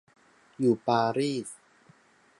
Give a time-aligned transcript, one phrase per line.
[0.59, 1.49] อยู่ปารีส